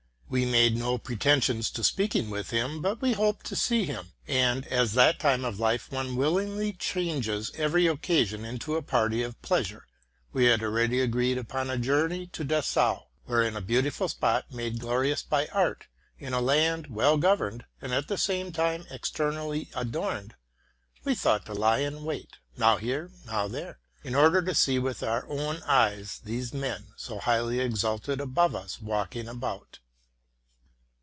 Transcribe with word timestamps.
We 0.33 0.45
made 0.45 0.77
no 0.77 0.97
pretensions 0.97 1.69
to 1.71 1.83
speaking 1.83 2.29
with 2.29 2.51
him, 2.51 2.81
but 2.81 3.01
we 3.01 3.11
hoped 3.11 3.45
to 3.47 3.55
see 3.57 3.83
him; 3.83 4.13
and, 4.29 4.65
as 4.67 4.91
at 4.91 4.95
that 4.95 5.19
time 5.19 5.43
of 5.43 5.59
life 5.59 5.91
one 5.91 6.15
will 6.15 6.35
ingly 6.35 6.79
changes 6.79 7.51
every 7.57 7.85
occasion 7.85 8.45
into 8.45 8.77
a 8.77 8.81
party 8.81 9.23
of 9.23 9.41
pleasure, 9.41 9.87
we 10.31 10.45
had 10.45 10.63
already 10.63 11.01
agreed 11.01 11.37
upon 11.37 11.69
a 11.69 11.77
journey 11.77 12.27
to 12.27 12.45
Dessau, 12.45 13.07
where 13.25 13.43
in 13.43 13.57
a 13.57 13.61
beautiful 13.61 14.07
spot, 14.07 14.49
made 14.53 14.79
glorious 14.79 15.21
by 15.21 15.47
art, 15.47 15.87
in 16.17 16.31
a 16.31 16.39
land 16.39 16.87
well 16.87 17.17
governed 17.17 17.65
and 17.81 17.93
at 17.93 18.07
the 18.07 18.17
same 18.17 18.53
time 18.53 18.85
externally 18.89 19.69
adorned, 19.75 20.35
we 21.03 21.13
thought 21.13 21.45
to 21.47 21.53
lie 21.53 21.79
in 21.79 22.05
wait, 22.05 22.37
now 22.55 22.77
here, 22.77 23.11
now 23.25 23.49
there, 23.49 23.79
in 24.01 24.15
order 24.15 24.41
to 24.41 24.55
see 24.55 24.79
with 24.79 25.03
our 25.03 25.27
own 25.27 25.61
eyes 25.63 26.21
these 26.23 26.53
men 26.53 26.87
so 26.95 27.19
highly 27.19 27.59
exalted 27.59 28.21
above 28.21 28.55
us 28.55 28.79
walking 28.79 29.27
about. 29.27 29.79